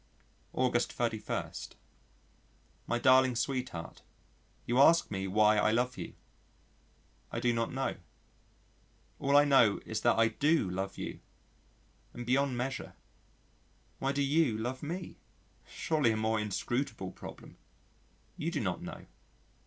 August 0.53 0.91
31. 0.93 1.51
My 2.87 2.97
darling 2.97 3.35
sweetheart, 3.35 4.01
you 4.65 4.79
ask 4.79 5.11
me 5.11 5.27
why 5.27 5.57
I 5.57 5.69
love 5.71 5.95
you. 5.95 6.15
I 7.31 7.39
do 7.39 7.53
not 7.53 7.71
know. 7.71 7.97
All 9.19 9.37
I 9.37 9.45
know 9.45 9.79
is 9.85 10.01
that 10.01 10.17
I 10.17 10.29
do 10.29 10.67
love 10.67 10.97
you, 10.97 11.19
and 12.15 12.25
beyond 12.25 12.57
measure. 12.57 12.95
Why 13.99 14.11
do 14.11 14.23
you 14.23 14.57
love 14.57 14.81
me 14.81 15.19
surely 15.67 16.13
a 16.13 16.17
more 16.17 16.39
inscrutable 16.39 17.11
problem. 17.11 17.57
You 18.37 18.49
do 18.49 18.59
not 18.59 18.81
know. 18.81 19.05